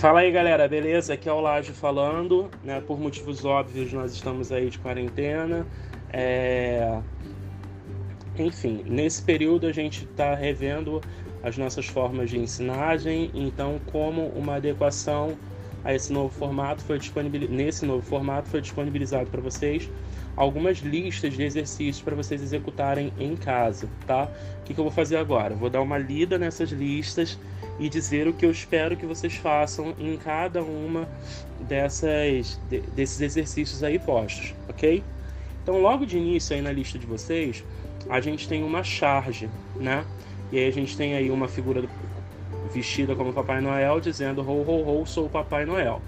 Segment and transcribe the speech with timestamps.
[0.00, 1.12] Fala aí galera, beleza?
[1.12, 2.80] Aqui é o Laje falando, né?
[2.80, 5.66] Por motivos óbvios nós estamos aí de quarentena.
[6.10, 7.02] É...
[8.38, 11.02] Enfim, nesse período a gente está revendo
[11.42, 15.36] as nossas formas de ensinagem, então como uma adequação
[15.84, 19.86] a esse novo formato foi disponibilizado, nesse novo formato foi disponibilizado para vocês
[20.40, 24.26] algumas listas de exercícios para vocês executarem em casa, tá?
[24.60, 25.54] O que, que eu vou fazer agora?
[25.54, 27.38] Vou dar uma lida nessas listas
[27.78, 31.06] e dizer o que eu espero que vocês façam em cada uma
[31.68, 35.04] dessas de, desses exercícios aí postos, ok?
[35.62, 37.62] Então, logo de início aí na lista de vocês,
[38.08, 40.06] a gente tem uma charge, né?
[40.50, 41.86] E aí a gente tem aí uma figura
[42.72, 46.00] vestida como Papai Noel dizendo ho ho ho sou o Papai Noel.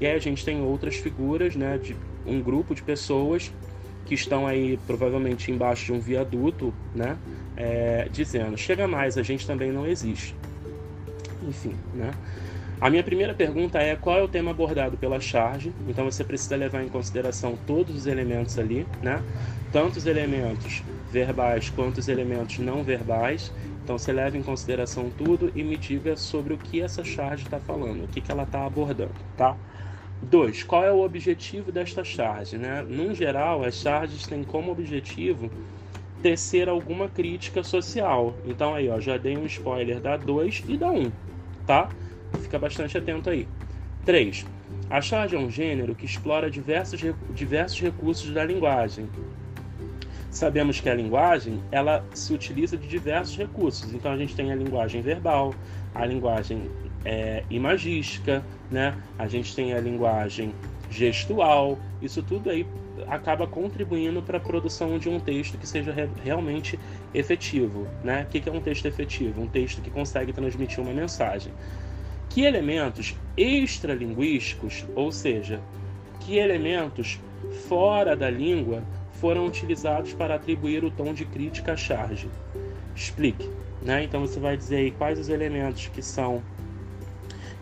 [0.00, 1.94] E aí a gente tem outras figuras, né, de
[2.26, 3.52] um grupo de pessoas
[4.06, 7.16] que estão aí provavelmente embaixo de um viaduto, né,
[7.56, 10.34] é, dizendo chega mais, a gente também não existe.
[11.42, 12.10] Enfim, né?
[12.80, 15.72] A minha primeira pergunta é qual é o tema abordado pela charge.
[15.88, 19.22] Então você precisa levar em consideração todos os elementos ali, né?
[19.72, 23.52] Tanto os elementos verbais quanto os elementos não verbais.
[23.82, 27.58] Então você leva em consideração tudo e me diga sobre o que essa charge está
[27.58, 29.56] falando, o que, que ela está abordando, tá?
[30.24, 30.62] 2.
[30.64, 32.58] Qual é o objetivo desta charge?
[32.58, 32.84] Né?
[32.88, 35.50] Num geral, as charges têm como objetivo
[36.22, 38.34] tecer alguma crítica social.
[38.46, 41.12] Então aí, ó, já dei um spoiler da 2 e da 1, um,
[41.66, 41.88] tá?
[42.40, 43.46] Fica bastante atento aí.
[44.04, 44.46] 3.
[44.90, 47.00] A charge é um gênero que explora diversos,
[47.34, 49.08] diversos recursos da linguagem,
[50.34, 53.94] sabemos que a linguagem ela se utiliza de diversos recursos.
[53.94, 55.54] Então a gente tem a linguagem verbal,
[55.94, 56.70] a linguagem
[57.04, 58.96] é, imagística, né?
[59.18, 60.54] A gente tem a linguagem
[60.90, 61.78] gestual.
[62.00, 62.66] Isso tudo aí
[63.08, 66.78] acaba contribuindo para a produção de um texto que seja re realmente
[67.12, 68.22] efetivo, né?
[68.22, 69.42] O que é um texto efetivo?
[69.42, 71.52] Um texto que consegue transmitir uma mensagem.
[72.30, 75.60] Que elementos extralinguísticos, ou seja,
[76.20, 77.20] que elementos
[77.68, 78.82] fora da língua
[79.12, 82.28] foram utilizados para atribuir o tom de crítica à charge.
[82.94, 83.48] Explique.
[83.82, 84.04] Né?
[84.04, 86.42] Então você vai dizer aí quais os elementos que são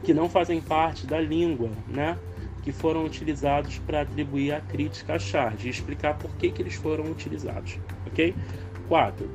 [0.05, 2.19] que não fazem parte da língua, né?
[2.63, 6.75] que foram utilizados para atribuir a crítica à charge e explicar por que, que eles
[6.75, 8.35] foram utilizados, ok?
[8.89, 9.29] 4.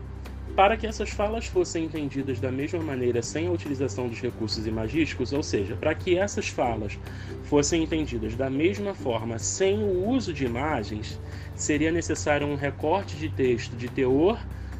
[0.56, 5.31] Para que essas falas fossem entendidas da mesma maneira sem a utilização dos recursos imagísticos,
[5.33, 6.97] ou seja, para que essas falas
[7.44, 11.19] fossem entendidas da mesma forma sem o uso de imagens,
[11.53, 14.39] seria necessário um recorte de texto de teor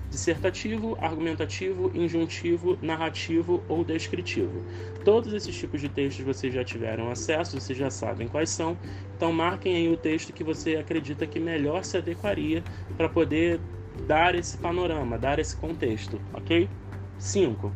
[0.10, 4.64] dissertativo, argumentativo, injuntivo, narrativo ou descritivo.
[5.04, 8.78] Todos esses tipos de textos vocês já tiveram acesso, vocês já sabem quais são.
[9.16, 12.64] Então marquem aí o texto que você acredita que melhor se adequaria
[12.96, 13.60] para poder
[14.08, 16.70] dar esse panorama, dar esse contexto, ok?
[17.18, 17.72] 5.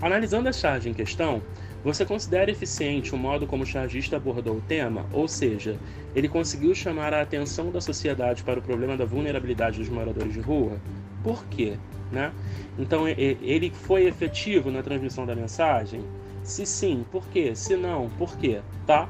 [0.00, 1.42] Analisando a charge em questão,
[1.82, 5.06] você considera eficiente o modo como o chargista abordou o tema?
[5.12, 5.78] Ou seja,
[6.14, 10.40] ele conseguiu chamar a atenção da sociedade para o problema da vulnerabilidade dos moradores de
[10.40, 10.80] rua?
[11.26, 11.76] Por quê?
[12.12, 12.32] Né?
[12.78, 16.04] Então, ele foi efetivo na transmissão da mensagem?
[16.44, 17.52] Se sim, por quê?
[17.52, 18.60] Se não, por quê?
[18.86, 19.08] Tá?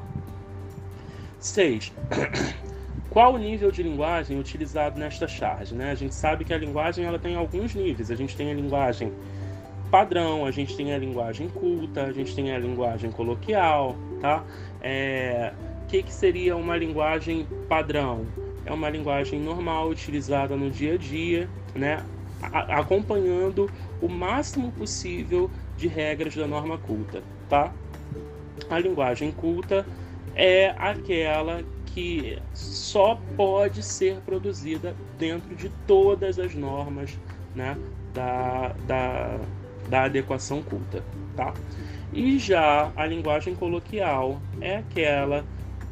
[1.39, 1.93] 6.
[3.11, 5.75] Qual o nível de linguagem utilizado nesta charge?
[5.75, 5.91] Né?
[5.91, 8.09] A gente sabe que a linguagem ela tem alguns níveis.
[8.09, 9.13] A gente tem a linguagem
[9.91, 14.43] padrão, a gente tem a linguagem culta, a gente tem a linguagem coloquial, tá?
[14.81, 18.25] É, o que, que seria uma linguagem padrão?
[18.67, 22.03] É uma linguagem normal, utilizada no dia a dia, né?
[22.41, 27.73] A, acompanhando o máximo possível de regras da norma culta, tá?
[28.69, 29.85] A linguagem culta
[30.35, 37.17] é aquela que só pode ser produzida dentro de todas as normas
[37.55, 37.77] né,
[38.13, 39.39] da, da,
[39.87, 41.01] da adequação culta,
[41.37, 41.53] tá?
[42.11, 45.45] E já a linguagem coloquial é aquela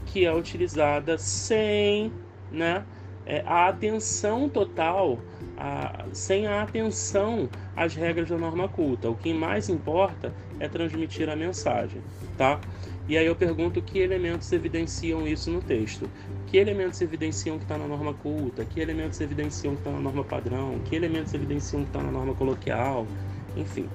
[0.05, 2.11] que é utilizada sem
[2.55, 2.83] né,
[3.25, 5.19] é, a atenção total,
[5.57, 9.09] a, sem a atenção às regras da norma culta.
[9.09, 12.01] O que mais importa é transmitir a mensagem,
[12.37, 12.59] tá?
[13.07, 16.09] E aí eu pergunto que elementos evidenciam isso no texto.
[16.47, 18.65] Que elementos evidenciam que está na norma culta?
[18.65, 20.79] Que elementos evidenciam que está na norma padrão?
[20.85, 23.05] Que elementos evidenciam que está na norma coloquial?
[23.55, 23.89] enfim.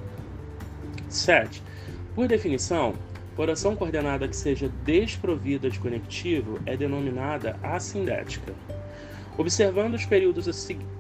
[1.09, 1.63] 7.
[2.15, 2.95] Por definição,
[3.41, 8.53] oração coordenada que seja desprovida de conectivo é denominada assindética.
[9.39, 10.47] Observando os períodos,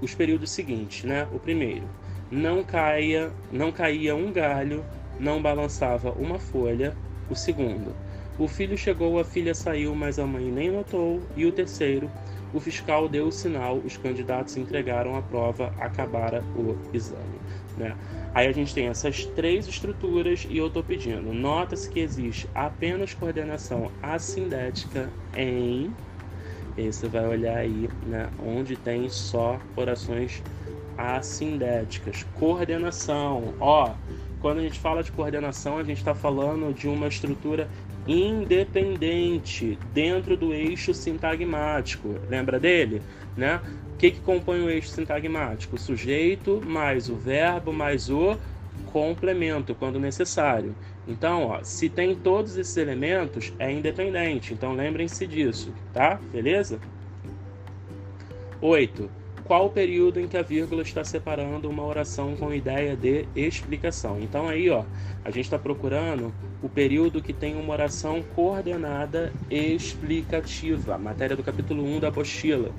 [0.00, 1.28] os períodos seguintes, né?
[1.32, 1.86] O primeiro,
[2.30, 4.84] não caia, não caía um galho,
[5.18, 6.96] não balançava uma folha.
[7.28, 7.94] O segundo,
[8.38, 11.20] o filho chegou, a filha saiu, mas a mãe nem notou.
[11.36, 12.10] E o terceiro,
[12.52, 17.40] o fiscal deu o sinal, os candidatos entregaram a prova, acabara o exame.
[17.76, 17.96] Né?
[18.34, 21.32] Aí a gente tem essas três estruturas e eu estou pedindo.
[21.32, 25.92] Nota-se que existe apenas coordenação assindética em.
[26.76, 30.42] Você vai olhar aí, né, onde tem só orações
[30.96, 32.24] assindéticas.
[32.38, 33.94] Coordenação, ó.
[34.40, 37.68] Quando a gente fala de coordenação, a gente está falando de uma estrutura
[38.10, 42.16] independente dentro do eixo sintagmático.
[42.28, 43.00] Lembra dele?
[43.36, 43.60] Né?
[43.94, 45.76] O que, que compõe o eixo sintagmático?
[45.76, 48.36] O sujeito mais o verbo mais o
[48.86, 50.74] complemento, quando necessário.
[51.06, 54.54] Então, ó, se tem todos esses elementos, é independente.
[54.54, 56.20] Então, lembrem-se disso, tá?
[56.32, 56.80] Beleza?
[58.60, 59.19] 8
[59.50, 64.16] qual o período em que a vírgula está separando uma oração com ideia de explicação.
[64.20, 64.84] Então aí, ó,
[65.24, 66.32] a gente está procurando
[66.62, 72.70] o período que tem uma oração coordenada explicativa, matéria do capítulo 1 da apostila.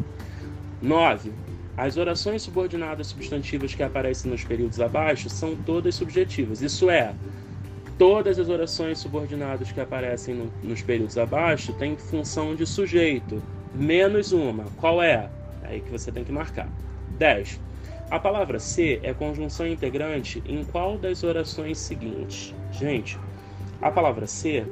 [0.82, 1.34] 9.
[1.76, 6.62] As orações subordinadas substantivas que aparecem nos períodos abaixo são todas subjetivas.
[6.62, 7.14] Isso é,
[7.98, 13.44] todas as orações subordinadas que aparecem no, nos períodos abaixo têm função de sujeito,
[13.76, 14.64] menos uma.
[14.78, 15.30] Qual é?
[15.72, 16.70] Aí que você tem que marcar.
[17.18, 17.60] 10.
[18.10, 22.54] A palavra ser é conjunção integrante em qual das orações seguintes?
[22.72, 23.18] Gente,
[23.82, 24.68] a palavra ser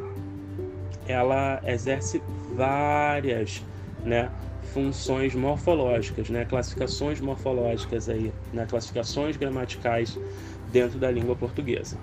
[1.07, 2.21] ela exerce
[2.53, 3.65] várias,
[4.03, 4.29] né,
[4.73, 10.19] funções morfológicas, né, classificações morfológicas aí, né, classificações gramaticais
[10.71, 11.97] dentro da língua portuguesa.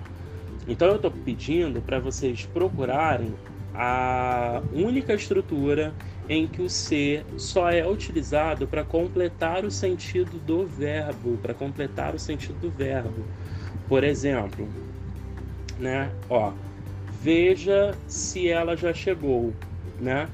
[0.67, 3.33] Então eu estou pedindo para vocês procurarem
[3.77, 5.93] a única estrutura
[6.27, 12.15] em que o ser só é utilizado para completar o sentido do verbo, para completar
[12.15, 13.23] o sentido do verbo.
[13.87, 14.67] Por exemplo,
[15.77, 16.09] né?
[16.27, 16.51] Ó,
[17.21, 19.53] veja se ela já chegou,
[19.99, 20.27] né?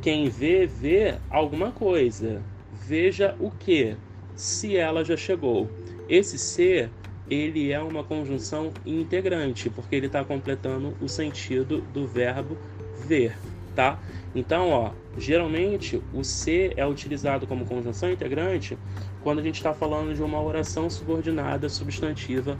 [0.00, 2.40] Quem vê vê alguma coisa.
[2.86, 3.96] Veja o que?
[4.36, 5.68] Se ela já chegou.
[6.08, 6.90] Esse ser
[7.30, 12.58] ele é uma conjunção integrante, porque ele está completando o sentido do verbo
[13.06, 13.36] ver,
[13.74, 13.98] tá?
[14.34, 18.76] Então, ó, geralmente o ser é utilizado como conjunção integrante
[19.22, 22.58] quando a gente está falando de uma oração subordinada substantiva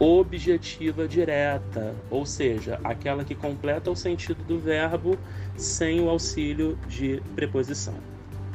[0.00, 5.18] objetiva direta, ou seja, aquela que completa o sentido do verbo
[5.56, 7.94] sem o auxílio de preposição.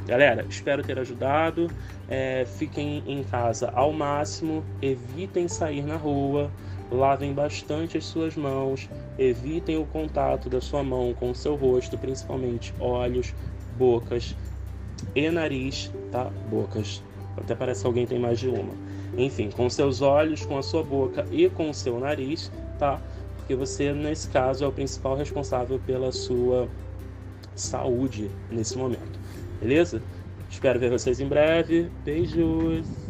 [0.05, 1.67] Galera, espero ter ajudado.
[2.07, 6.51] É, fiquem em casa ao máximo, evitem sair na rua,
[6.91, 8.87] lavem bastante as suas mãos,
[9.17, 13.33] evitem o contato da sua mão com o seu rosto, principalmente olhos,
[13.75, 14.35] bocas
[15.15, 16.25] e nariz, tá?
[16.49, 17.01] Bocas.
[17.35, 18.73] Até parece que alguém tem mais de uma.
[19.17, 23.01] Enfim, com seus olhos, com a sua boca e com o seu nariz, tá?
[23.37, 26.69] Porque você, nesse caso, é o principal responsável pela sua
[27.55, 29.24] saúde nesse momento.
[29.59, 30.07] Beleza?
[30.49, 31.89] Espero ver vocês em breve.
[32.03, 33.04] Beijos!